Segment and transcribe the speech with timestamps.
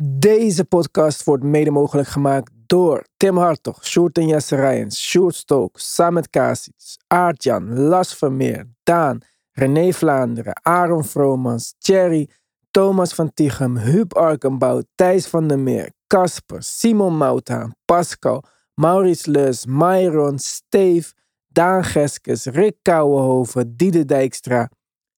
[0.00, 5.78] Deze podcast wordt mede mogelijk gemaakt door Tim Hartog, Sjoerd en Jesse Rijens, Sjoerd Stook,
[5.78, 6.74] Samet Kasic,
[7.06, 9.20] Aartjan, Las Vermeer, Daan,
[9.52, 12.28] René Vlaanderen, Aaron Vromans, Thierry,
[12.70, 18.44] Thomas van Tichem, Huub Arkenbouw, Thijs van der Meer, Casper, Simon Mouthaan, Pascal,
[18.74, 21.12] Maurice Leus, Myron, Steve,
[21.46, 24.70] Daan Geskes, Rick Kouwenhoven, Diede Dijkstra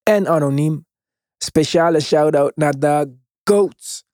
[0.03, 0.85] en Anoniem.
[1.37, 4.09] Speciale shout-out naar de GOATs.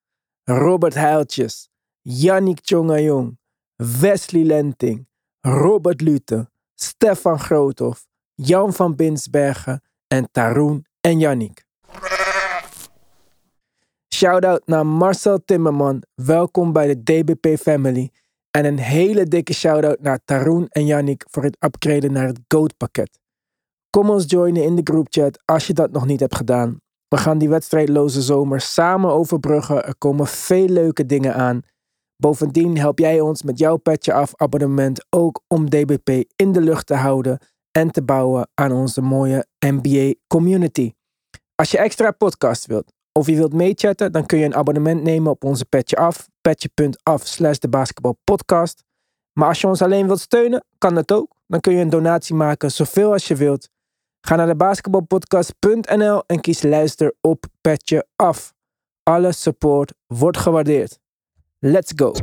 [0.50, 1.70] Robert Heiltjes,
[2.02, 3.38] Yannick Tjongajong,
[3.76, 5.08] Wesley Lenting,
[5.42, 11.66] Robert Lute, Stefan Groothoff, Jan van Binsbergen en Taroen en Yannick.
[14.14, 18.12] Shoutout naar Marcel Timmerman, welkom bij de DBP Family.
[18.52, 22.78] En een hele dikke shoutout naar Taroen en Yannick voor het upgraden naar het GOAT
[22.78, 23.20] pakket.
[23.90, 26.82] Kom ons joinen in de groupchat als je dat nog niet hebt gedaan.
[27.08, 29.86] We gaan die wedstrijdloze zomer samen overbruggen.
[29.86, 31.62] Er komen veel leuke dingen aan.
[32.18, 36.86] Bovendien help jij ons met jouw petje af abonnement ook om DBP in de lucht
[36.88, 37.40] te houden
[37.72, 40.92] en te bouwen aan onze mooie NBA community.
[41.56, 45.32] Als je extra podcast wilt of je wilt meechatten, dan kun je een abonnement nemen
[45.32, 48.84] op onze petje af, petje.af slash de basketbalpodcast.
[49.34, 51.36] Maar als je ons alleen wilt steunen, kan dat ook.
[51.48, 53.70] Dan kun je een donatie maken, zoveel als je wilt.
[54.28, 58.54] Ga naar de basketbalpodcast.nl en kies luister op petje af.
[59.04, 61.00] Alle support wordt gewaardeerd.
[61.60, 62.14] Let's go.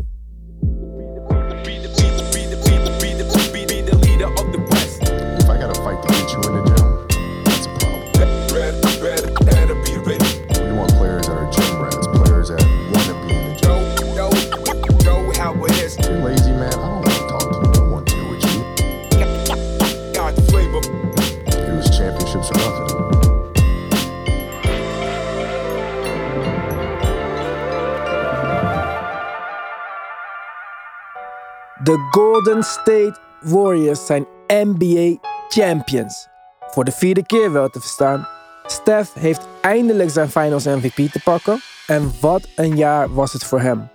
[31.94, 35.16] De Golden State Warriors zijn NBA
[35.48, 36.28] champions.
[36.60, 38.26] Voor de vierde keer wel te verstaan.
[38.66, 41.60] Steph heeft eindelijk zijn Finals MVP te pakken.
[41.86, 43.88] En wat een jaar was het voor hem.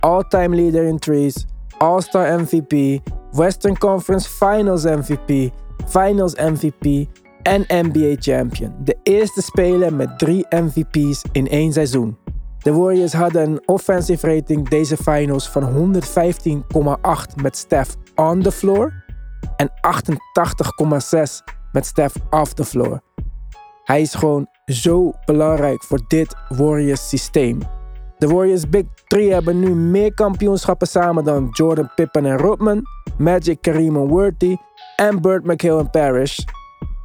[0.00, 1.46] All-time leader in threes,
[1.78, 3.00] All-Star MVP,
[3.32, 5.52] Western Conference Finals MVP,
[5.86, 7.08] Finals MVP
[7.42, 8.74] en NBA champion.
[8.84, 12.21] De eerste speler met drie MVP's in één seizoen.
[12.62, 15.94] De Warriors hadden een offensive rating deze finals van
[17.34, 18.92] 115,8 met Steph on the floor
[19.56, 21.22] en 88,6
[21.72, 23.00] met Steph off the floor.
[23.84, 27.58] Hij is gewoon zo belangrijk voor dit Warriors systeem.
[28.18, 32.82] De Warriors Big 3 hebben nu meer kampioenschappen samen dan Jordan Pippen en Rodman,
[33.18, 34.56] Magic Kareem en Worthy
[34.96, 36.38] en Burt McHale en Parrish.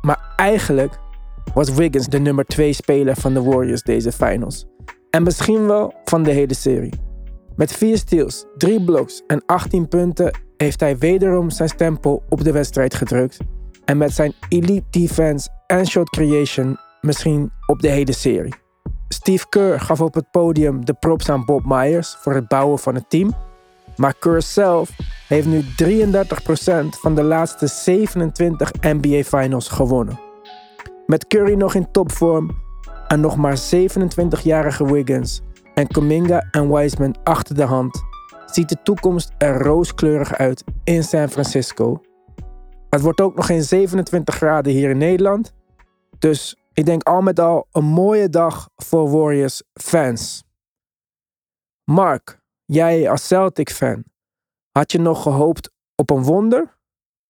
[0.02, 1.00] Maar eigenlijk
[1.54, 4.66] was Wiggins de nummer 2 speler van de Warriors deze finals.
[5.10, 6.94] En misschien wel van de hele serie.
[7.56, 12.52] Met 4 steals, 3 blocks en 18 punten heeft hij wederom zijn stempel op de
[12.52, 13.38] wedstrijd gedrukt.
[13.86, 18.54] En met zijn elite defense en shot creation misschien op de hele serie.
[19.08, 22.96] Steve Kerr gaf op het podium de props aan Bob Myers voor het bouwen van
[22.96, 23.34] het team.
[23.96, 24.90] Maar Kerr zelf
[25.28, 25.66] heeft nu 33%
[26.90, 30.20] van de laatste 27 NBA Finals gewonnen.
[31.06, 32.50] Met Curry nog in topvorm
[33.08, 35.42] en nog maar 27-jarige Wiggins
[35.74, 38.04] en Kuminga en Wiseman achter de hand,
[38.46, 42.02] ziet de toekomst er rooskleurig uit in San Francisco.
[42.90, 45.54] Het wordt ook nog geen 27 graden hier in Nederland,
[46.20, 50.44] dus ik denk al met al een mooie dag voor Warriors fans.
[51.84, 54.04] Mark, jij als Celtic fan,
[54.72, 56.78] had je nog gehoopt op een wonder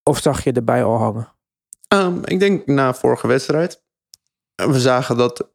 [0.04, 1.36] of zag je erbij al hangen?
[1.94, 3.84] Um, ik denk na vorige wedstrijd.
[4.56, 5.52] We zagen dat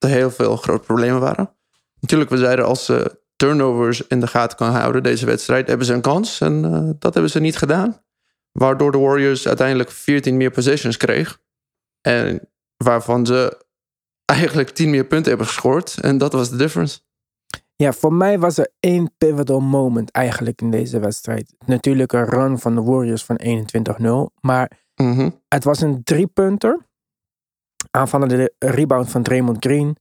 [0.00, 1.56] er heel veel grote problemen waren.
[2.00, 5.92] Natuurlijk, we zeiden als ze turnovers in de gaten kan houden deze wedstrijd, hebben ze
[5.92, 6.40] een kans.
[6.40, 8.02] En uh, dat hebben ze niet gedaan.
[8.52, 11.40] Waardoor de Warriors uiteindelijk 14 meer possessions kreeg.
[12.00, 13.64] En waarvan ze
[14.24, 15.98] eigenlijk 10 meer punten hebben gescoord.
[16.00, 17.00] En dat was de difference.
[17.76, 21.54] Ja, voor mij was er één pivotal moment eigenlijk in deze wedstrijd.
[21.66, 24.40] Natuurlijk een run van de Warriors van 21-0.
[24.40, 25.40] Maar Mm -hmm.
[25.48, 26.88] het was een driepunter.
[27.90, 29.96] Aanvallende rebound van Draymond Green.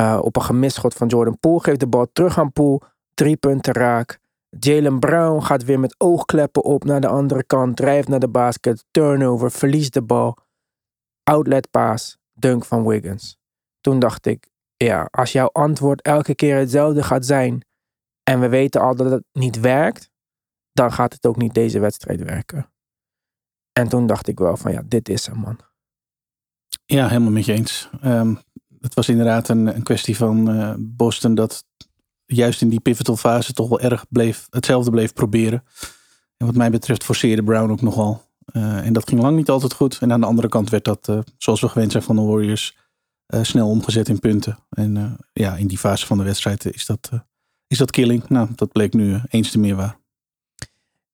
[0.00, 1.62] Uh, op een gemisschot van Jordan Poole.
[1.62, 2.80] Geeft de bal terug aan Poole.
[3.14, 4.20] Drie punten raak.
[4.58, 7.76] Jalen Brown gaat weer met oogkleppen op naar de andere kant.
[7.76, 8.84] Drijft naar de basket.
[8.90, 9.50] Turnover.
[9.50, 10.36] Verliest de bal.
[11.22, 12.18] Outlet pass.
[12.32, 13.36] Dunk van Wiggins.
[13.80, 17.66] Toen dacht ik, ja, als jouw antwoord elke keer hetzelfde gaat zijn.
[18.22, 20.10] En we weten al dat het niet werkt.
[20.72, 22.72] Dan gaat het ook niet deze wedstrijd werken.
[23.72, 25.58] En toen dacht ik wel van ja, dit is hem man.
[26.92, 27.88] Ja, helemaal met je eens.
[28.04, 28.38] Um,
[28.80, 31.64] het was inderdaad een, een kwestie van uh, Boston dat
[32.26, 35.64] juist in die pivotal fase toch wel erg bleef, hetzelfde bleef proberen.
[36.36, 38.24] En wat mij betreft forceerde Brown ook nogal.
[38.52, 39.98] Uh, en dat ging lang niet altijd goed.
[40.00, 42.76] En aan de andere kant werd dat, uh, zoals we gewend zijn van de Warriors,
[43.42, 44.58] snel omgezet in punten.
[44.70, 47.10] En ja, in die fase van de wedstrijd is dat,
[47.66, 48.28] is dat killing.
[48.28, 49.98] Nou, dat bleek nu eens te meer waar.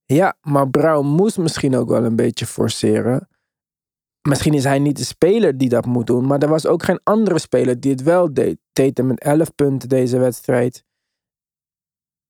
[0.07, 3.29] Ja, maar Brown moest misschien ook wel een beetje forceren.
[4.29, 7.01] Misschien is hij niet de speler die dat moet doen, maar er was ook geen
[7.05, 8.59] andere speler die het wel deed.
[8.73, 10.85] Deed met 11 punten deze wedstrijd.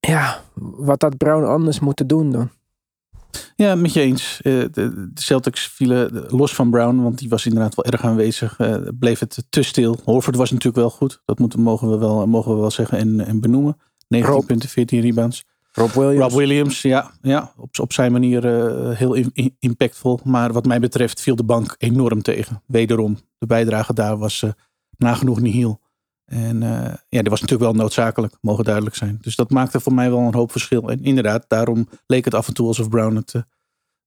[0.00, 2.50] Ja, wat had Brown anders moeten doen dan?
[3.56, 4.40] Ja, met je eens.
[4.42, 8.58] Eh, de Celtics vielen los van Brown, want die was inderdaad wel erg aanwezig.
[8.58, 9.98] Uh, bleef het te stil.
[10.04, 11.22] Horford was natuurlijk wel goed.
[11.24, 13.76] Dat moeten, mogen, we wel, mogen we wel zeggen en, en benoemen.
[14.08, 15.44] 19 punten, 14 rebounds.
[15.78, 16.20] Rob Williams.
[16.20, 17.10] Rob Williams, ja.
[17.22, 19.16] ja op, op zijn manier uh, heel
[19.58, 20.20] impactvol.
[20.24, 22.62] Maar wat mij betreft viel de bank enorm tegen.
[22.66, 24.50] Wederom, de bijdrage daar was uh,
[24.96, 25.80] nagenoeg niet heel.
[26.24, 29.18] En uh, ja, die was natuurlijk wel noodzakelijk, mogen duidelijk zijn.
[29.20, 30.90] Dus dat maakte voor mij wel een hoop verschil.
[30.90, 33.44] En inderdaad, daarom leek het af en toe alsof Brown het een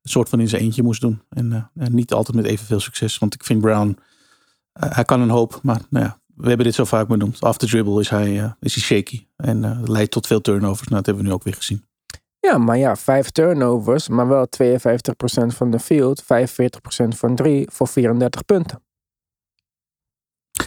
[0.02, 1.22] soort van in zijn eentje moest doen.
[1.30, 3.18] En niet altijd met evenveel succes.
[3.18, 3.98] Want ik vind Brown,
[4.72, 5.60] hij kan een hoop.
[5.64, 7.42] Maar nou ja, we hebben dit zo vaak benoemd.
[7.42, 9.26] After dribble is hij, uh, is hij shaky.
[9.36, 10.88] En uh, leidt tot veel turnovers.
[10.88, 11.84] Nou, dat hebben we nu ook weer gezien.
[12.40, 14.76] Ja, maar ja, vijf turnovers, maar wel 52%
[15.48, 16.26] van de field, 45%
[17.08, 18.84] van drie voor 34 punten.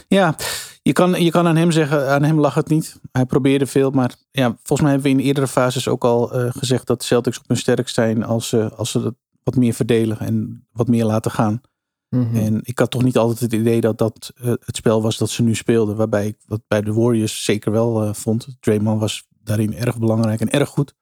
[0.07, 0.35] Ja,
[0.81, 2.99] je kan, je kan aan hem zeggen, aan hem lag het niet.
[3.11, 6.51] Hij probeerde veel, maar ja, volgens mij hebben we in eerdere fases ook al uh,
[6.51, 10.67] gezegd dat Celtics op hun sterk zijn als, als ze het wat meer verdelen en
[10.71, 11.61] wat meer laten gaan.
[12.09, 12.35] Mhm.
[12.35, 15.29] En ik had toch niet altijd het idee dat dat uh, het spel was dat
[15.29, 15.95] ze nu speelden.
[15.95, 18.47] Waarbij ik wat bij de Warriors zeker wel uh, vond.
[18.59, 20.95] Draymond was daarin erg belangrijk en erg goed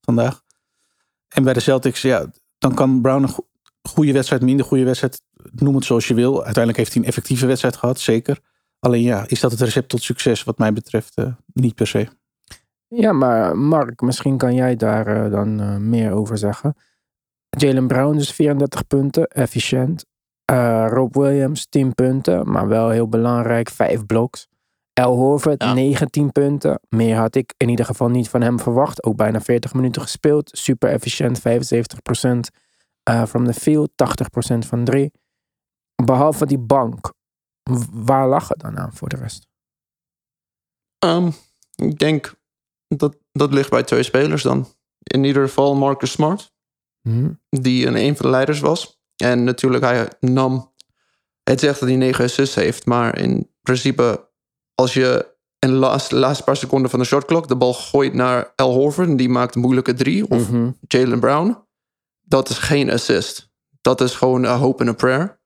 [0.00, 0.44] vandaag.
[1.28, 3.48] En bij de Celtics, ja, dan kan Brown een go
[3.82, 5.22] goede wedstrijd, minder goede wedstrijd,
[5.52, 6.34] noem het zoals je wil.
[6.34, 8.40] Uiteindelijk heeft hij een effectieve wedstrijd gehad, zeker.
[8.78, 12.08] Alleen ja, is dat het recept tot succes wat mij betreft uh, niet per se.
[12.88, 16.76] Ja, maar Mark, misschien kan jij daar dan meer over zeggen.
[17.48, 20.04] Jalen Brown dus 34 punten, efficiënt.
[20.52, 24.48] Uh, Rob Williams, 10 punten, maar wel heel belangrijk, 5 bloks.
[24.92, 25.72] El Horford, ja.
[25.72, 26.80] 19 punten.
[26.88, 29.02] Meer had ik in ieder geval niet van hem verwacht.
[29.02, 30.50] Ook bijna 40 minuten gespeeld.
[30.52, 31.42] Super efficiënt, 75%
[33.10, 35.12] uh, from the field, 80% van 3.
[36.04, 37.12] Behalve die bank,
[37.92, 39.48] waar lag het dan aan voor de rest?
[41.04, 41.32] Um,
[41.74, 42.34] ik denk
[42.88, 44.66] dat dat ligt bij twee spelers dan.
[45.02, 46.52] In ieder geval Marcus Smart,
[47.00, 47.40] hmm.
[47.48, 48.95] die een, een van de leiders was.
[49.16, 50.74] En natuurlijk, hij nam.
[51.42, 54.28] Het zegt dat hij 9 assists heeft, maar in principe,
[54.74, 58.52] als je in de laatste, laatste paar seconden van de shotclock de bal gooit naar
[58.56, 60.78] El Horford en die maakt een moeilijke drie, of mm -hmm.
[60.80, 61.64] Jalen Brown,
[62.22, 63.54] dat is geen assist.
[63.80, 65.40] Dat is gewoon een hope and a prayer.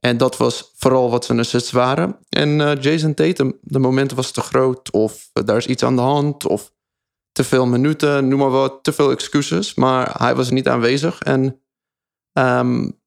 [0.00, 2.18] En dat was vooral wat zijn assists waren.
[2.28, 6.02] En uh, Jason Tatum, de momenten was te groot, of daar is iets aan de
[6.02, 6.72] hand, of
[7.32, 9.74] te veel minuten, noem maar wat, te veel excuses.
[9.74, 11.22] Maar hij was niet aanwezig.
[11.22, 11.62] En
[12.32, 12.99] um,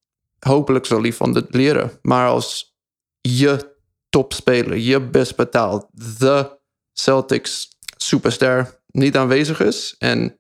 [0.44, 1.92] hopelijk zal hij van dit leren.
[2.02, 2.78] Maar als
[3.22, 3.76] je
[4.10, 5.88] topspeler, je best betaald,
[6.18, 6.60] de
[6.94, 10.40] Celtics superster niet aanwezig is en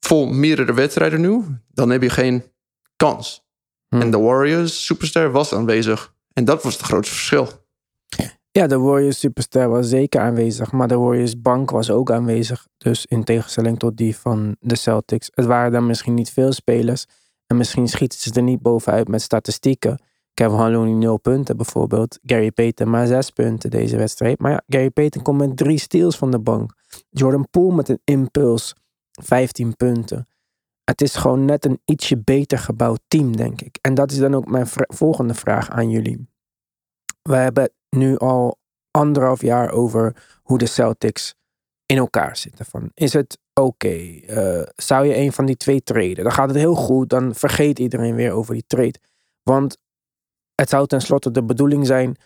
[0.00, 2.44] voor meerdere wedstrijden nu, dan heb je geen
[2.96, 3.44] kans.
[3.88, 4.00] Hmm.
[4.00, 6.14] En de Warriors superster was aanwezig.
[6.32, 7.48] En dat was het grootste verschil.
[8.56, 12.66] Ja, de Warriors superster was zeker aanwezig, maar de Warriors bank was ook aanwezig.
[12.76, 15.30] Dus in tegenstelling tot die van de Celtics.
[15.34, 17.06] Het waren dan misschien niet veel spelers,
[17.46, 20.00] en misschien schieten ze er niet bovenuit met statistieken.
[20.34, 22.18] Kevin Looney 0 punten bijvoorbeeld.
[22.22, 24.38] Gary Payton maar 6 punten deze wedstrijd.
[24.38, 26.72] Maar ja, Gary Payton komt met drie steals van de bank.
[27.10, 28.74] Jordan Poole met een impuls
[29.10, 30.28] 15 punten.
[30.84, 33.78] Het is gewoon net een ietsje beter gebouwd team, denk ik.
[33.80, 36.28] En dat is dan ook mijn volgende vraag aan jullie.
[37.22, 38.58] We hebben nu al
[38.90, 41.34] anderhalf jaar over hoe de Celtics
[41.86, 42.66] in elkaar zitten.
[42.66, 46.24] Van, is het oké, uh, zou je een van die twee treden?
[46.24, 48.98] Dan gaat het heel goed, dan vergeet iedereen weer over die trade.
[49.42, 49.78] Want
[50.54, 52.16] het zou tenslotte de bedoeling zijn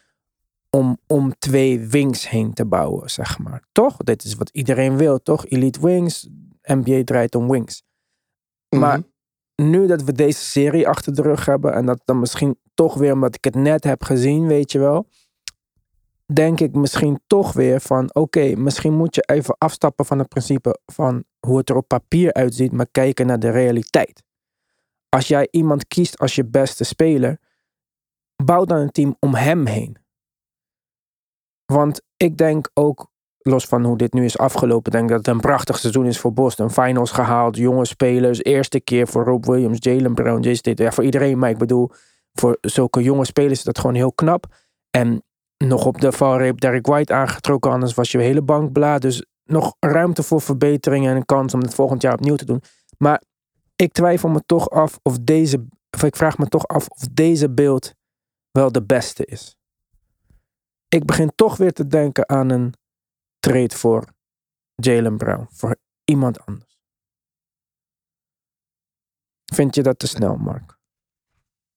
[0.70, 3.62] om, om twee wings heen te bouwen, zeg maar.
[3.72, 3.96] Toch?
[3.96, 5.46] Dit is wat iedereen wil, toch?
[5.46, 6.28] Elite wings,
[6.62, 7.82] NBA draait om wings.
[8.76, 9.70] Maar mhm.
[9.70, 13.12] nu dat we deze serie achter de rug hebben en dat dan misschien toch weer
[13.12, 15.06] omdat ik het net heb gezien, weet je wel
[16.32, 20.80] denk ik misschien toch weer van oké, misschien moet je even afstappen van het principe
[20.86, 24.22] van hoe het er op papier uitziet, maar kijken naar de realiteit.
[25.08, 27.38] Als jij iemand kiest als je beste speler,
[28.44, 29.96] bouw dan een team om hem heen.
[31.64, 35.40] Want ik denk ook, los van hoe dit nu is afgelopen, denk dat het een
[35.40, 36.70] prachtig seizoen is voor Boston.
[36.70, 40.72] Finals gehaald, jonge spelers, eerste keer voor Rob Williams, Jalen Brown, Jason.
[40.76, 41.90] Ja, voor iedereen, maar ik bedoel,
[42.32, 44.46] voor zulke jonge spelers is dat gewoon heel knap.
[44.90, 45.22] En
[45.66, 48.98] nog op de valreep Derek White aangetrokken, anders was je hele bank bla.
[48.98, 52.62] Dus nog ruimte voor verbetering en een kans om het volgend jaar opnieuw te doen.
[52.98, 53.22] Maar
[53.76, 57.50] ik twijfel me toch af of deze, of ik vraag me toch af of deze
[57.50, 57.94] beeld
[58.50, 59.56] wel de beste is.
[60.88, 62.74] Ik begin toch weer te denken aan een
[63.38, 64.04] trade voor
[64.74, 66.78] Jalen Brown, voor iemand anders.
[69.44, 70.78] Vind je dat te snel, Mark?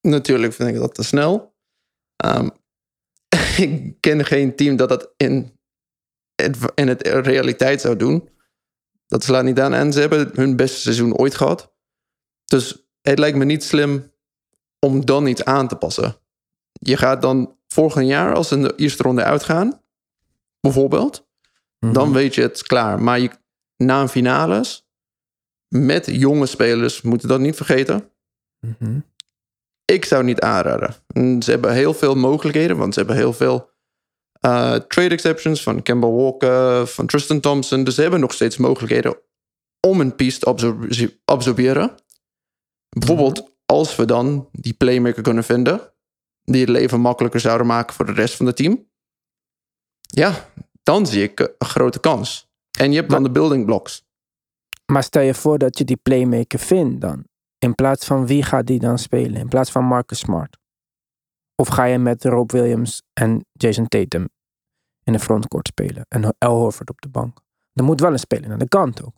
[0.02, 1.56] Natuurlijk vind ik dat te snel.
[2.26, 2.52] Um,
[3.58, 5.58] ik ken geen team dat dat in,
[6.76, 8.30] in het realiteit zou doen.
[9.08, 9.74] Dat slaat niet aan.
[9.74, 11.74] En ze hebben hun beste seizoen ooit gehad.
[12.46, 14.12] Dus het lijkt me niet slim
[14.80, 16.16] om dan iets aan te passen.
[16.72, 19.82] Je gaat dan volgend jaar, als ze in de eerste ronde uitgaan,
[20.60, 21.28] bijvoorbeeld,
[21.80, 22.12] dan Mhm.
[22.14, 23.02] weet je het klaar.
[23.02, 23.30] Maar je,
[23.78, 24.88] na een finales,
[25.68, 28.10] met jonge spelers, moeten dat niet vergeten.
[28.60, 29.00] Mhm.
[29.86, 30.96] Ik zou niet aanraden.
[31.14, 33.72] Mm, Ze hebben heel veel mogelijkheden, want ze hebben heel veel
[34.40, 37.84] eh, trade exceptions van Kemba Walker, van Tristan Thompson.
[37.84, 39.18] Dus ze hebben nog steeds mogelijkheden
[39.88, 41.96] om een piece te absorbe- absorberen.
[42.90, 45.94] Bijvoorbeeld als we dan die playmaker kunnen vinden,
[46.44, 48.90] die het leven makkelijker zouden maken voor de rest van het team.
[50.00, 50.50] Ja,
[50.84, 52.52] dan zie ik een grote kans.
[52.80, 54.06] En je hebt dan de building blocks.
[54.86, 57.26] Maar stel je voor dat je die playmaker vindt dan.
[57.64, 59.36] In plaats van wie gaat die dan spelen?
[59.36, 60.58] In plaats van Marcus Smart.
[61.56, 64.30] Of ga je met Rob Williams en Jason Tatum
[65.04, 66.06] in de frontcourt spelen?
[66.08, 67.38] En Al Horford op de bank.
[67.74, 69.16] Er moet wel een speler aan de kant ook.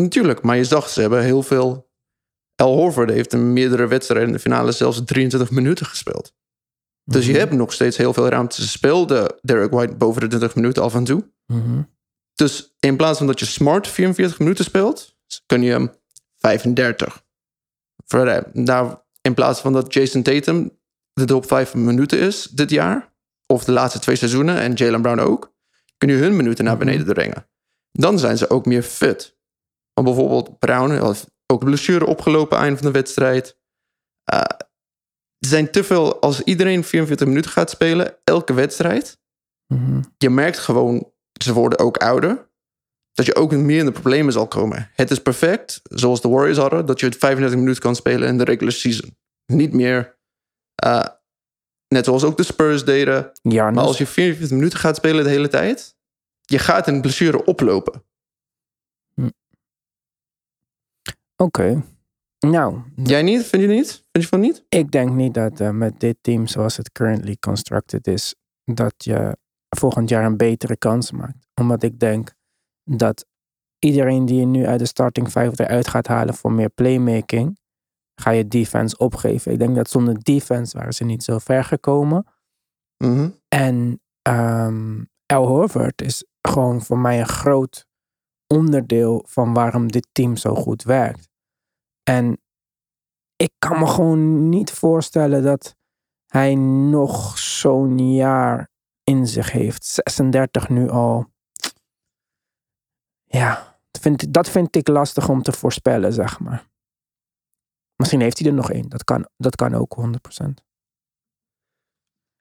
[0.00, 1.90] Natuurlijk, maar je zag, ze hebben heel veel.
[2.54, 6.32] Al Horford heeft in meerdere wedstrijden in de finale zelfs 23 minuten gespeeld.
[7.04, 7.40] Dus je Mhm.
[7.40, 8.62] hebt nog steeds heel veel ruimte.
[8.62, 11.30] Ze speelde Derek White boven de 20 minuten af en toe.
[11.46, 11.82] Mhm.
[12.34, 15.90] Dus in plaats van dat je smart 44 minuten speelt, kun je hem
[16.40, 17.24] 35.
[18.06, 20.78] Verder, Nou, in plaats van dat Jason Tatum
[21.12, 23.12] de top 5 minuten is dit jaar,
[23.46, 25.54] of de laatste twee seizoenen en Jalen Brown ook,
[25.98, 27.46] kun je hun minuten naar beneden brengen.
[27.92, 29.38] Dan zijn ze ook meer fit.
[29.92, 33.58] Want bijvoorbeeld Brown heeft ook blessure opgelopen eind van de wedstrijd.
[34.24, 34.38] Eh,
[35.38, 39.18] er zijn te veel, als iedereen 44 minuten gaat spelen, elke wedstrijd,
[39.66, 40.02] Mhm.
[40.18, 42.49] je merkt gewoon, ze worden ook ouder.
[43.20, 44.90] Dat je ook meer in de problemen zal komen.
[44.94, 48.38] Het is perfect, zoals de Warriors hadden, dat je het 35 minuten kan spelen in
[48.38, 49.16] de regular season.
[49.46, 50.18] Niet meer,
[50.74, 51.06] eh,
[51.88, 53.30] net zoals ook de Spurs deden.
[53.42, 55.96] Ja, Maar als je 44 minuten gaat spelen de hele tijd,
[56.40, 58.04] je gaat een blessure oplopen.
[61.36, 61.84] Oké.
[62.38, 63.44] Nou, Jij niet?
[63.44, 63.90] Vind je niet?
[63.90, 64.64] Vind je van niet?
[64.68, 68.34] ik denk niet dat eh, met dit team zoals het currently constructed is,
[68.64, 69.36] dat je
[69.68, 71.48] volgend jaar een betere kans maakt.
[71.54, 72.38] Omdat ik denk
[72.96, 73.26] dat
[73.78, 77.58] iedereen die je nu uit de starting five eruit gaat halen voor meer playmaking,
[78.14, 79.52] ga je defense opgeven.
[79.52, 82.26] Ik denk dat zonder defense waren ze niet zo ver gekomen.
[82.96, 83.28] Mhm.
[83.48, 87.86] En ehm Al Horford is gewoon voor mij een groot
[88.46, 91.28] onderdeel van waarom dit team zo goed werkt.
[92.02, 92.40] En
[93.36, 95.76] ik kan me gewoon niet voorstellen dat
[96.26, 98.70] hij nog zo'n jaar
[99.04, 99.84] in zich heeft.
[99.84, 101.26] 36 nu al.
[103.32, 106.68] Ja, dat vind, dat vind ik lastig om te voorspellen, zeg maar.
[107.96, 108.88] Misschien heeft hij er nog één.
[108.88, 109.96] Dat kan, dat kan ook
[110.42, 110.44] 100%.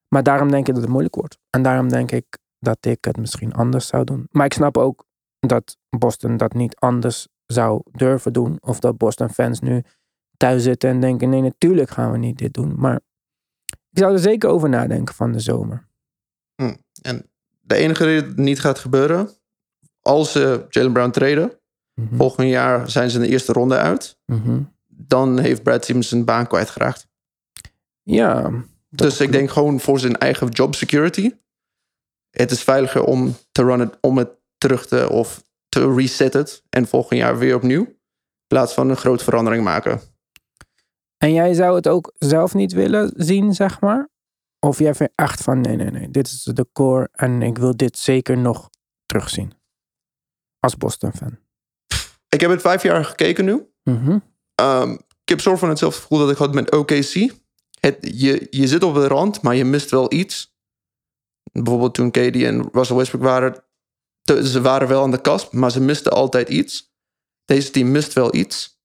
[0.08, 1.38] Maar daarom denk ik dat het moeilijk wordt.
[1.50, 4.28] En daarom denk ik dat ik het misschien anders zou doen.
[4.32, 5.06] Maar ik snap ook
[5.40, 8.58] dat Boston dat niet anders zou durven doen.
[8.62, 9.84] Of dat Boston fans nu
[10.38, 12.80] thuis zitten en denken: nee, natuurlijk gaan we niet dit doen.
[12.80, 13.00] Maar
[13.66, 15.88] ik zou er zeker over nadenken van de zomer.
[17.02, 17.30] En
[17.60, 19.30] de enige reden dat het niet gaat gebeuren,
[20.02, 21.54] als ze Jalen Brown treden,
[21.94, 22.16] Mhm.
[22.16, 24.62] volgend jaar zijn ze in de eerste ronde uit, Mhm.
[24.88, 27.08] dan heeft Brad Stevens zijn baan kwijtgeraakt.
[28.04, 28.52] Ja.
[28.90, 31.32] Dus ik denk gewoon voor zijn eigen job security.
[32.30, 36.88] Het is veiliger om te runnen, om het terug te of te reset het en
[36.88, 37.86] volgend jaar weer opnieuw.
[37.86, 37.98] In
[38.48, 40.02] plaats van een grote verandering maken.
[41.18, 44.10] En jij zou het ook zelf niet willen zien, zeg maar?
[44.60, 47.78] Of jij vindt echt van: nee, nee, nee, dit is de core en ik wil
[47.78, 48.70] dit zeker nog
[49.06, 49.54] terugzien.
[50.60, 51.40] Als Boston-fan.
[52.30, 53.70] Ik heb het vijf jaar gekeken nu.
[53.84, 54.20] Mhm.
[54.56, 57.34] Ehm, ik heb soort van hetzelfde gevoel dat ik had met OKC.
[57.80, 60.58] Het, je, je zit op de rand, maar je mist wel iets.
[61.52, 63.64] Bijvoorbeeld toen Katie en Russell Westbrook waren.
[64.22, 66.94] te- Ze waren wel aan de kast, maar ze misten altijd iets.
[67.46, 68.80] Deze team mist wel iets.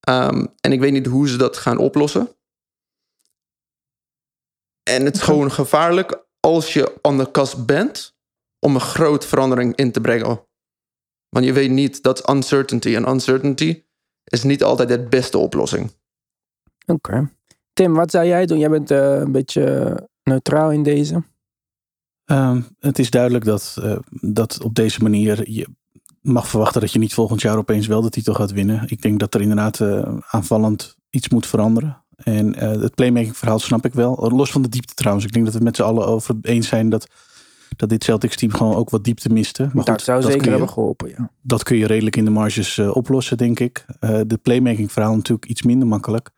[0.00, 2.36] Ehm, en ik weet niet hoe ze dat gaan oplossen.
[4.82, 8.16] En het is gewoon gevaarlijk als je aan de kast bent
[8.58, 10.46] om een grote verandering in te brengen.
[11.30, 12.94] Want je weet niet, dat uncertainty.
[12.94, 13.82] En uncertainty
[14.24, 15.90] is niet altijd de beste oplossing.
[16.86, 17.30] Oké.
[17.72, 18.58] Tim, wat zou jij doen?
[18.58, 21.22] Jij bent eh, een beetje neutraal in deze.
[22.24, 25.68] Ehm, het is duidelijk dat, uh, dat op deze manier je
[26.20, 28.84] mag verwachten dat je niet volgend jaar opeens wel de titel gaat winnen.
[28.86, 32.04] Ik denk dat er inderdaad uh, aanvallend iets moet veranderen.
[32.16, 34.30] En uh, het playmaking verhaal snap ik wel.
[34.30, 35.26] Los van de diepte trouwens.
[35.26, 37.06] Ik denk dat we het met z'n allen over eens zijn dat,
[37.76, 39.70] dat dit Celtics team gewoon ook wat diepte miste.
[39.72, 41.30] Maar dat zou zeker je, hebben geholpen, ja.
[41.42, 43.84] Dat kun je redelijk in de marges oplossen, denk ik.
[44.26, 46.30] de playmaking verhaal natuurlijk iets minder makkelijk.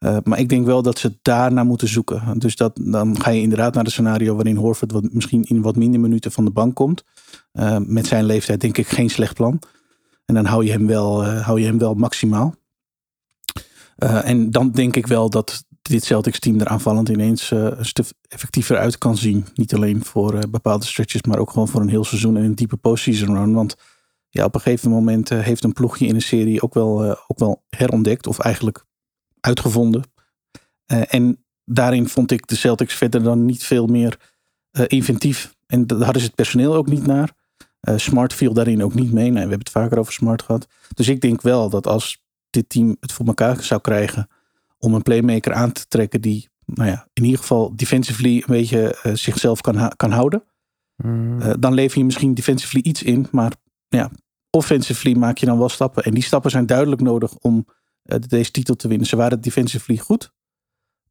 [0.00, 2.38] Uh, maar ik denk wel dat ze daarna moeten zoeken.
[2.38, 5.76] Dus dat, dan ga je inderdaad naar de scenario waarin Horford wat, misschien in wat
[5.76, 7.04] minder minuten van de bank komt.
[7.78, 9.58] Met zijn leeftijd denk ik geen slecht plan.
[10.24, 12.54] En dan hou je hem wel, hou je hem wel maximaal.
[13.98, 18.76] en dan denk ik wel dat dit Celtics team er aanvallend ineens een stuk effectiever
[18.76, 19.46] uit kan zien.
[19.54, 22.76] Niet alleen voor bepaalde stretches, maar ook gewoon voor een heel seizoen en een diepe
[22.76, 23.52] postseason run.
[23.54, 23.76] Want
[24.28, 27.62] ja, op een gegeven moment heeft een ploegje in een serie ook wel, ook wel
[27.68, 28.26] herontdekt.
[28.26, 28.84] Of eigenlijk
[29.40, 30.02] uitgevonden.
[30.86, 34.18] En daarin vond ik de Celtics verder dan niet veel meer
[34.86, 35.54] inventief.
[35.66, 37.32] En daar hadden ze het personeel ook niet naar.
[37.80, 39.24] Smart viel daarin ook niet mee.
[39.24, 40.66] Nee, we hebben het vaker over Smart gehad.
[40.94, 44.28] Dus ik denk wel dat als dit team het voor elkaar zou krijgen
[44.80, 48.96] om een playmaker aan te trekken die, nou ja, in ieder geval defensively een beetje
[49.12, 50.44] zichzelf kan, kan houden.
[51.02, 51.60] Mm.
[51.60, 53.52] dan lever je misschien defensively iets in, maar
[53.88, 54.10] ja,
[54.50, 56.02] offensively maak je dan wel stappen.
[56.02, 57.66] En die stappen zijn duidelijk nodig om
[58.04, 59.06] uh, deze titel te winnen.
[59.06, 60.32] Ze waren defensively goed,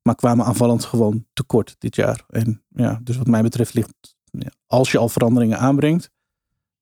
[0.02, 2.24] maar kwamen aanvallend gewoon tekort dit jaar.
[2.28, 6.12] En ja, dus wat mij betreft ligt, ja, als je al veranderingen aanbrengt,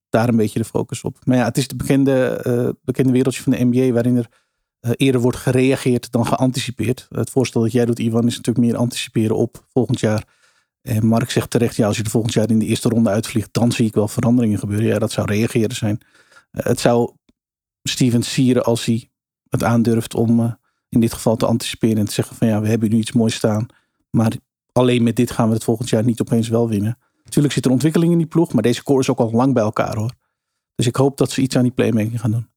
[0.09, 1.17] daar een beetje de focus op.
[1.25, 4.46] Maar ja, het is de bekende, bekende wereldje van de NBA waarin er
[4.81, 7.05] eerder wordt gereageerd dan geanticipeerd.
[7.09, 10.35] Het voorstel dat jij doet, Ivan, is natuurlijk meer anticiperen op volgend jaar.
[10.81, 13.49] En Mark zegt terecht, ja, als je er volgend jaar in de eerste ronde uitvliegt,
[13.51, 14.87] dan zie ik wel veranderingen gebeuren.
[14.87, 15.99] Ja, dat zou reageren zijn.
[16.51, 17.11] het zou
[17.83, 19.09] Steven sieren als hij
[19.49, 20.51] het aandurft om uh,
[20.89, 23.35] in dit geval te anticiperen en te zeggen van ja, we hebben nu iets moois
[23.35, 23.65] staan.
[24.09, 24.31] Maar
[24.71, 26.97] alleen met dit gaan we het volgend jaar niet opeens wel winnen.
[27.23, 29.63] Natuurlijk zit er ontwikkeling in die ploeg, maar deze core is ook al lang bij
[29.63, 30.11] elkaar hoor.
[30.75, 32.47] Dus ik hoop dat ze iets aan die playmaking gaan doen.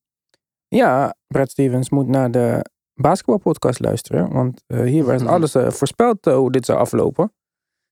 [0.77, 4.33] Ja, Brad Stevens moet naar de basketbalpodcast luisteren.
[4.33, 5.30] Want uh, hier werd mhm.
[5.30, 7.33] alles uh, voorspeld uh, hoe dit zou aflopen.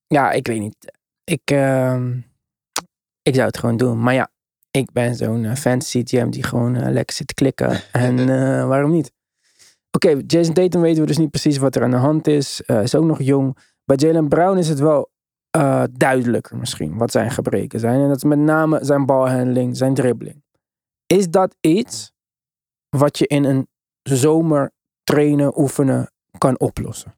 [0.07, 0.93] Ja, ik weet niet.
[1.25, 2.19] Ik, ehm,
[3.23, 4.03] ik zou het gewoon doen.
[4.03, 4.31] Maar ja,
[4.71, 7.81] ik ben zo'n fantasy GM die gewoon lekker zit te klikken.
[7.93, 8.27] En
[8.69, 9.13] waarom niet?
[9.91, 12.61] Oké, okay, Jason Tatum weten we dus niet precies wat er aan de hand is.
[12.61, 13.57] is ook nog jong.
[13.85, 15.11] Bij Jalen Brown is het wel
[15.91, 18.01] duidelijker misschien wat zijn gebreken zijn.
[18.01, 20.43] En dat is met name zijn balhandling, zijn dribbling.
[21.07, 22.13] Is dat iets
[22.89, 23.69] wat je in een
[24.03, 24.73] zomer
[25.05, 27.17] trainen, oefenen kan oplossen?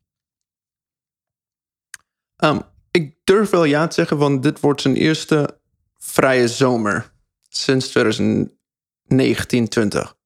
[2.45, 5.61] Um, ik durf wel ja te zeggen, want dit wordt zijn eerste
[5.99, 7.13] vrije zomer
[7.49, 10.17] sinds 2019, 20.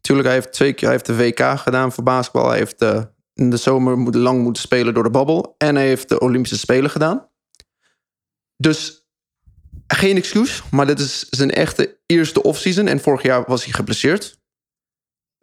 [0.00, 2.48] Tuurlijk, hij heeft twee keer hij heeft de WK gedaan voor basketbal.
[2.48, 3.02] Hij heeft eh,
[3.34, 5.54] in de zomer moet, lang moeten spelen door de babbel.
[5.58, 7.28] En hij heeft de Olympische Spelen gedaan.
[8.56, 9.08] Dus
[9.86, 12.86] geen excuus, maar dit is zijn echte eerste offseason.
[12.86, 14.42] En vorig jaar was hij geblesseerd.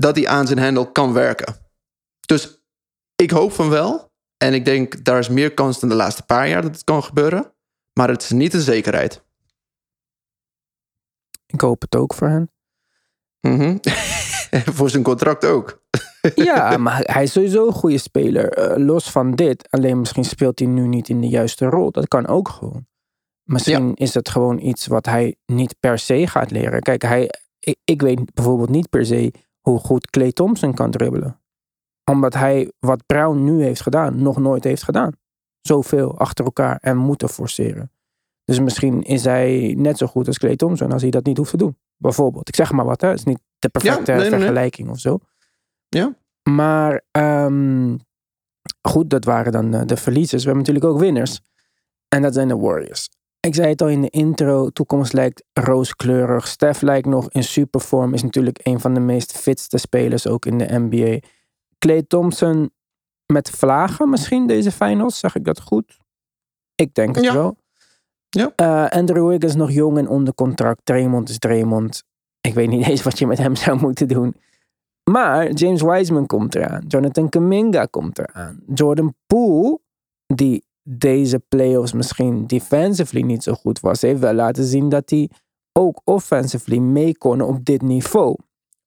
[0.02, 1.56] Dat hij aan zijn handle kan werken.
[2.26, 2.64] Dus
[3.16, 4.12] ik hoop van wel.
[4.38, 7.04] En ik denk, daar is meer kans dan de laatste paar jaar dat het kan
[7.04, 7.54] gebeuren.
[7.94, 9.24] Maar het is niet een zekerheid.
[11.46, 12.52] Ik hoop het ook voor hen.
[13.42, 13.80] Mm
[14.78, 15.84] voor zijn contract ook.
[16.36, 18.78] ja, maar hij is sowieso een goede speler.
[18.78, 19.68] Uh, los van dit.
[19.70, 21.92] Alleen misschien speelt hij nu niet in de juiste rol.
[21.92, 22.88] Dat kan ook gewoon.
[23.44, 26.82] Misschien is het gewoon iets wat hij niet per se gaat leren.
[26.82, 31.40] Kijk, hij, ik, ik weet bijvoorbeeld niet per se hoe goed Clay Thompson kan dribbelen.
[32.12, 35.12] Omdat hij wat Brown nu heeft gedaan, nog nooit heeft gedaan.
[35.62, 37.92] Zoveel achter elkaar en moeten forceren.
[38.46, 41.52] Dus misschien is hij net zo goed als Clay Thompson als hij dat niet hoeft
[41.52, 41.78] te doen.
[41.98, 42.48] Bijvoorbeeld.
[42.48, 43.08] Ik zeg maar wat, hè.
[43.08, 45.20] Het is niet de perfecte vergelijking of zo.
[45.90, 46.16] Ja.
[46.50, 48.00] Maar um,
[48.82, 50.44] goed, dat waren dan de, de verliezers.
[50.44, 51.42] We hebben natuurlijk ook winners.
[52.08, 53.10] En dat zijn de Warriors.
[53.48, 56.48] Ik zei het al in de intro, toekomst lijkt rooskleurig.
[56.48, 60.58] Steph lijkt nog in supervorm, is natuurlijk een van de meest fitste spelers ook in
[60.58, 61.28] de NBA.
[61.80, 62.72] Clay Thompson
[63.26, 65.98] met vlagen misschien deze finals, zeg ik dat goed?
[66.76, 67.58] Ik denk het wel.
[68.30, 68.54] Ja.
[68.56, 70.82] Uh, Andrew Wiggins nog jong en onder contract.
[70.84, 72.04] Draymond is Draymond.
[72.42, 74.36] Ik weet niet eens wat je met hem zou moeten doen.
[75.12, 76.84] Maar James Wiseman komt eraan.
[76.88, 78.64] Jonathan Kaminga komt eraan.
[78.74, 79.80] Jordan Poole,
[80.26, 85.30] die deze playoffs misschien defensively niet zo goed was, heeft wel laten zien dat hij
[85.72, 88.36] ook offensively mee kon op dit niveau.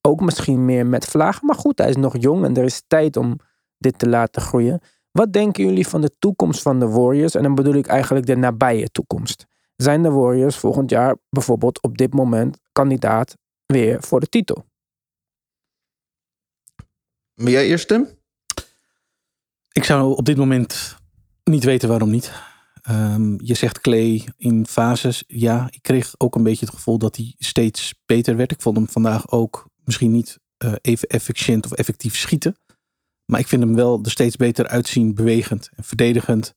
[0.01, 1.47] Ook misschien meer met vlagen.
[1.47, 3.39] Maar goed, hij is nog jong en er is tijd om
[3.79, 4.81] dit te laten groeien.
[5.11, 7.35] Wat denken jullie van de toekomst van de Warriors?
[7.35, 9.47] En dan bedoel ik eigenlijk de nabije toekomst.
[9.77, 14.65] Zijn de Warriors volgend jaar bijvoorbeeld op dit moment kandidaat weer voor de titel?
[17.35, 18.09] Ben jij eerst, Tim?
[19.73, 20.97] Ik zou op dit moment
[21.45, 22.33] niet weten waarom niet.
[22.83, 25.25] Ehm, je zegt Clay in fases.
[25.27, 28.51] Ja, ik kreeg ook een beetje het gevoel dat hij steeds beter werd.
[28.51, 32.57] Ik vond hem vandaag ook misschien niet eh, even efficiënt of effectief schieten.
[33.25, 36.55] Maar ik vind hem wel er steeds beter uitzien, bewegend en verdedigend.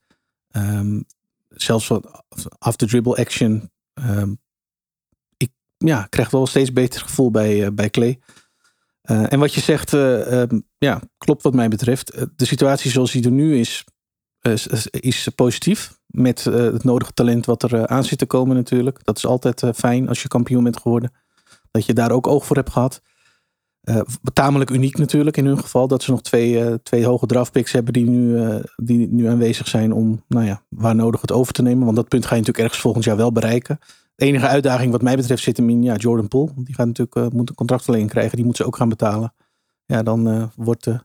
[0.49, 1.01] Ehm,
[1.49, 2.23] zelfs wat
[2.57, 3.71] after dribble action.
[3.93, 4.33] Ehm,
[5.37, 8.19] ik ja, krijg wel steeds beter gevoel bij, uh, bij Clay.
[9.03, 12.25] Uh, en wat je zegt, um, ja, klopt wat mij betreft.
[12.35, 13.83] de situatie zoals die er nu is,
[14.41, 15.95] is, is positief.
[16.07, 18.99] Met het nodige talent wat er aan zit te komen natuurlijk.
[19.03, 21.11] Dat is altijd fijn als je kampioen bent geworden.
[21.71, 23.01] Dat je daar ook oog voor hebt gehad.
[24.33, 25.87] Tamelijk uniek natuurlijk in hun geval.
[25.87, 28.41] Dat ze nog twee, twee hoge draftpicks hebben die nu,
[28.75, 31.85] die nu aanwezig zijn om, nou ja, waar nodig het over te nemen.
[31.85, 33.79] Want dat punt ga je natuurlijk ergens volgend jaar wel bereiken.
[34.15, 36.51] De enige uitdaging wat mij betreft zit hem in ja, Jordan Poole.
[36.55, 38.35] Die gaat natuurlijk moet een contractverlening krijgen.
[38.35, 39.33] Die moet ze ook gaan betalen.
[39.85, 40.99] Ja, dan wordt de,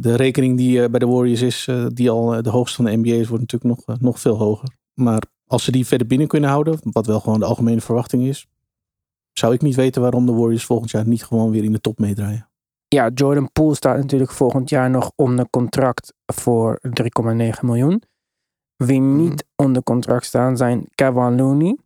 [0.00, 3.28] de rekening die bij de Warriors is, die al de hoogste van de NBA is,
[3.28, 4.68] wordt natuurlijk nog, nog veel hoger.
[4.94, 8.46] Maar als ze die verder binnen kunnen houden, wat wel gewoon de algemene verwachting is,
[9.32, 11.98] zou ik niet weten waarom de Warriors volgend jaar niet gewoon weer in de top
[11.98, 12.48] meedraaien.
[12.88, 18.02] Ja, Jordan Poole staat natuurlijk volgend jaar nog onder contract voor 3,9 miljoen.
[18.76, 19.16] Wie Mhm.
[19.16, 21.76] niet onder contract staan zijn Kevin Looney,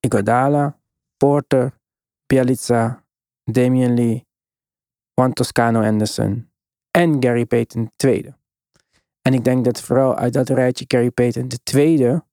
[0.00, 0.78] Iguodala,
[1.16, 1.72] Porter,
[2.26, 3.04] Bielica,
[3.44, 4.26] Damian Lee,
[5.14, 6.49] Juan Toscano Anderson
[6.90, 8.38] en Gary Payton tweede.
[9.22, 12.24] En ik denk dat vooral uit dat rijtje Gary Payton de tweede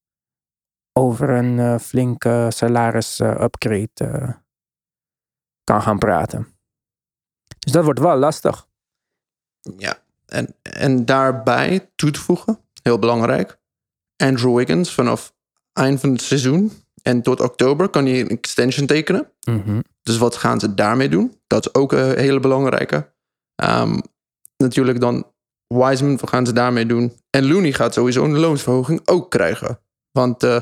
[0.93, 4.29] over een uh, flinke salaris uh, upgrade uh,
[5.63, 6.47] kan gaan praten.
[7.59, 8.67] Dus dat wordt wel lastig.
[9.77, 13.59] Ja, en, en daarbij toe te voegen, heel belangrijk,
[14.15, 15.33] Andrew Wiggins vanaf
[15.73, 19.31] eind van het seizoen en tot oktober kan hij een extension tekenen.
[19.43, 19.83] Mm -hmm.
[20.03, 21.39] Dus wat gaan ze daarmee doen?
[21.47, 23.13] Dat is ook een hele belangrijke.
[23.63, 24.01] Um,
[24.57, 25.25] natuurlijk dan
[25.67, 27.13] Wiseman, wat gaan ze daarmee doen?
[27.29, 29.79] En Looney gaat sowieso een loonsverhoging ook krijgen.
[30.11, 30.59] Want uh,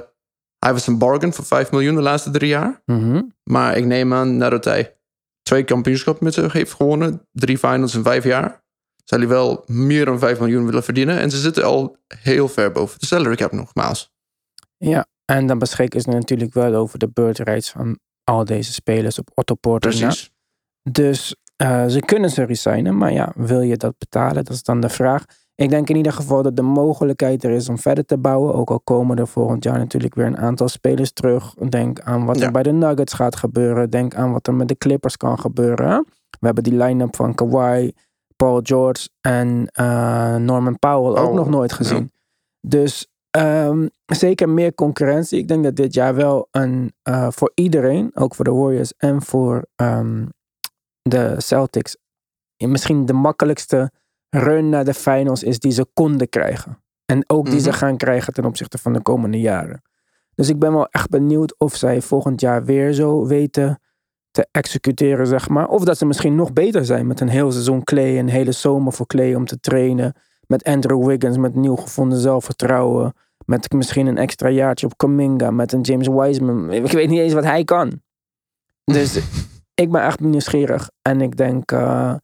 [0.59, 2.81] hij was een bargain voor 5 miljoen de laatste drie jaar.
[2.85, 3.33] Mm -hmm.
[3.43, 4.97] Maar ik neem aan, nadat hij
[5.41, 8.63] twee kampioenschappen met zich heeft gewonnen, drie finals in vijf jaar,
[9.03, 11.19] zal hij wel meer dan 5 miljoen willen verdienen.
[11.19, 14.13] En ze zitten al heel ver boven de salary cap nogmaals.
[14.77, 19.19] Ja, en dan beschikken ze natuurlijk wel over de bird rights van al deze spelers
[19.19, 19.89] op Otto Porter.
[19.89, 20.31] Precies.
[20.89, 24.43] Dus uh, ze kunnen ze resignen, maar ja, wil je dat betalen?
[24.43, 25.25] Dat is dan de vraag.
[25.55, 28.53] Ik denk in ieder geval dat de mogelijkheid er is om verder te bouwen.
[28.53, 31.53] Ook al komen er volgend jaar natuurlijk weer een aantal spelers terug.
[31.53, 32.45] Denk aan wat Ja.
[32.45, 33.89] er bij de Nuggets gaat gebeuren.
[33.89, 36.05] Denk aan wat er met de Clippers kan gebeuren.
[36.39, 37.91] We hebben die line-up van Kawhi,
[38.35, 41.75] Paul George en eh, Norman Powell ook nog nooit ja.
[41.75, 42.11] gezien.
[42.61, 45.39] Dus ehm, zeker meer concurrentie.
[45.39, 49.21] Ik denk dat dit jaar wel een, eh, voor iedereen, ook voor de Warriors en
[49.21, 50.23] voor ehm,
[51.09, 51.97] de Celtics,
[52.57, 53.91] misschien de makkelijkste
[54.29, 56.83] run naar de finals is die ze konden krijgen.
[57.05, 57.77] En ook die ze Mhm.
[57.77, 59.81] gaan krijgen ten opzichte van de komende jaren.
[60.35, 63.79] Dus ik ben wel echt benieuwd of zij volgend jaar weer zo weten
[64.31, 65.67] te executeren, zeg maar.
[65.67, 68.93] Of dat ze misschien nog beter zijn met een heel seizoen Clay, een hele zomer
[68.93, 70.13] voor Clay om te trainen.
[70.47, 73.13] Met Andrew Wiggins, met nieuw gevonden zelfvertrouwen.
[73.45, 76.71] Met misschien een extra jaartje op Kaminga, met een James Wiseman.
[76.71, 78.01] Ik weet niet eens wat hij kan.
[78.83, 79.19] Dus
[79.75, 80.91] ik ben echt nieuwsgierig.
[81.01, 82.15] En ik denk eh,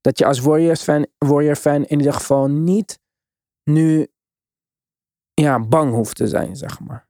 [0.00, 2.98] dat je als Warriors fan, Warrior fan in ieder geval niet
[3.64, 4.06] nu
[5.34, 7.08] ja, bang hoeft te zijn, zeg maar.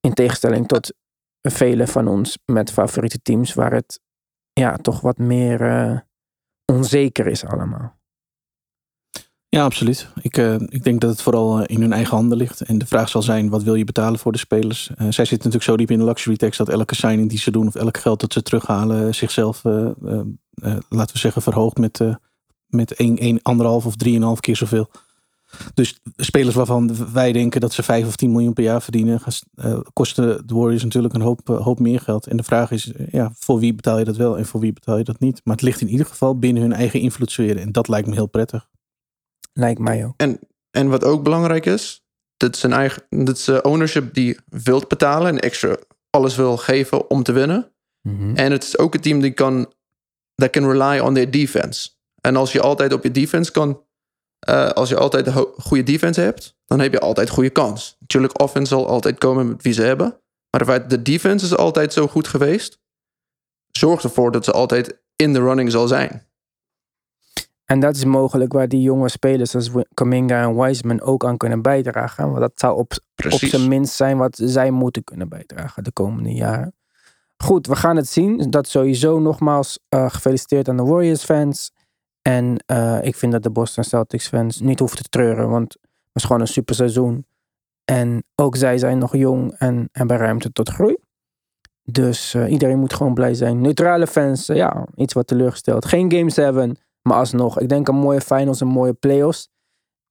[0.00, 0.94] In tegenstelling tot
[1.40, 4.00] vele van ons met favoriete teams waar het
[4.52, 6.00] ja, toch wat meer eh,
[6.72, 7.97] onzeker is allemaal.
[9.50, 10.08] Ja, absoluut.
[10.22, 12.60] Ik, eh, ik denk dat het vooral eh, in hun eigen handen ligt.
[12.60, 14.88] En de vraag zal zijn, wat wil je betalen voor de spelers?
[14.88, 17.50] Eh, zij zitten natuurlijk zo diep in de luxury tax dat elke signing die ze
[17.50, 17.66] doen...
[17.66, 19.62] of elk geld dat ze terughalen zichzelf,
[20.88, 22.00] laten we zeggen, verhoogt met,
[22.66, 24.90] met 1, 1, 1,5 of 3,5 keer zoveel.
[25.74, 29.20] Dus spelers waarvan wij denken dat ze 5 of 10 miljoen per jaar verdienen...
[29.92, 32.26] kosten de Warriors natuurlijk een hoop, hoop meer geld.
[32.26, 34.98] En de vraag is, ja, voor wie betaal je dat wel en voor wie betaal
[34.98, 35.40] je dat niet?
[35.44, 37.56] Maar het ligt in ieder geval binnen hun eigen invloedssfeer.
[37.58, 38.68] En dat lijkt me heel prettig.
[39.58, 40.14] Lijkt mij ook.
[40.16, 40.38] En,
[40.70, 42.04] en wat ook belangrijk is,
[42.36, 45.76] dat is een eigen dat is eh, ownership die wilt betalen en extra
[46.10, 47.72] alles wil geven om te winnen.
[48.34, 49.72] En het is ook een team die kan,
[50.34, 51.90] that can rely on their defense.
[52.20, 53.84] En als je altijd op je defense kan,
[54.38, 57.96] eh, als je altijd een goede defense hebt, dan heb je altijd goede kans.
[58.00, 60.20] Natuurlijk, offense zal altijd komen met wie ze hebben.
[60.50, 62.80] Maar de defense is altijd zo goed geweest,
[63.70, 66.27] zorgt ervoor dat ze altijd in de running zal zijn.
[67.70, 71.62] En dat is mogelijk waar die jonge spelers als Kaminga en Wiseman ook aan kunnen
[71.62, 72.26] bijdragen.
[72.28, 72.92] Want dat zou op,
[73.30, 76.74] op zijn minst zijn wat zij moeten kunnen bijdragen de komende jaren.
[77.36, 78.50] Goed, we gaan het zien.
[78.50, 81.72] Dat sowieso nogmaals eh, gefeliciteerd aan de Warriors fans.
[82.22, 85.48] En eh, ik vind dat de Boston Celtics fans niet hoeven te treuren.
[85.50, 85.76] Want
[86.12, 87.26] is gewoon een super seizoen.
[87.84, 90.96] En ook zij zijn nog jong en hebben ruimte tot groei.
[91.84, 93.60] Dus eh, iedereen moet gewoon blij zijn.
[93.60, 95.84] Neutrale fans, ja, iets wat teleurgesteld.
[95.84, 96.76] Geen Game 7,
[97.08, 97.60] maar alsnog.
[97.60, 99.48] Ik denk een mooie finals, een mooie playoffs.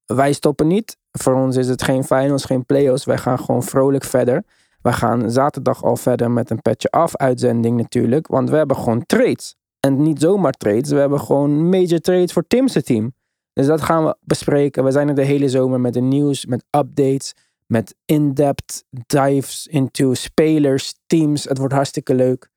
[0.05, 0.97] Wij stoppen niet.
[1.11, 3.05] Voor ons is het geen finals, geen playoffs.
[3.05, 4.43] Wij gaan gewoon vrolijk verder.
[4.81, 8.27] We gaan zaterdag al verder met een petje af uitzending natuurlijk.
[8.27, 9.55] Want we hebben gewoon trades.
[9.79, 10.89] En niet zomaar trades.
[10.89, 13.13] We hebben gewoon major trades voor Tim's team.
[13.53, 14.83] Dus dat gaan we bespreken.
[14.83, 17.33] We zijn er de hele zomer met de nieuws, met updates,
[17.65, 21.43] met in-depth dives into spelers, teams.
[21.43, 22.49] Het wordt hartstikke leuk.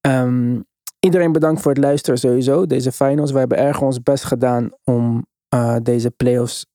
[0.00, 0.60] Ehm,
[1.00, 2.66] iedereen bedankt voor het luisteren sowieso.
[2.66, 3.32] Deze finals.
[3.32, 6.66] We hebben erg ons best gedaan om uh, deze playoffs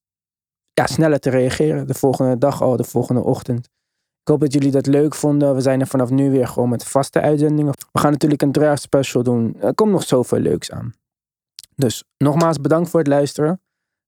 [0.83, 1.87] sneller te reageren.
[1.87, 3.65] De volgende dag al, de volgende ochtend.
[4.21, 5.55] Ik hoop dat jullie dat leuk vonden.
[5.55, 7.73] We zijn er vanaf nu weer gewoon met vaste uitzendingen.
[7.91, 9.55] We gaan natuurlijk een draft special doen.
[9.61, 10.93] Er komt nog zoveel leuks aan.
[11.75, 13.61] Dus nogmaals bedankt voor het luisteren.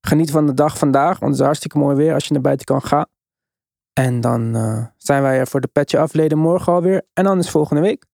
[0.07, 2.65] Geniet van de dag vandaag, want het is hartstikke mooi weer als je naar buiten
[2.65, 3.05] kan gaan.
[3.93, 7.01] En dan uh, zijn wij er voor de petje afleden morgen alweer.
[7.13, 8.05] En is volgende week.